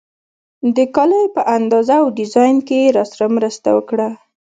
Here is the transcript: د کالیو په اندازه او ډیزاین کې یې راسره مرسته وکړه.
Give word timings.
د 0.75 0.77
کالیو 0.95 1.33
په 1.35 1.41
اندازه 1.57 1.95
او 2.01 2.07
ډیزاین 2.19 2.57
کې 2.67 2.77
یې 2.83 2.93
راسره 2.97 3.25
مرسته 3.35 3.69
وکړه. 3.73 4.09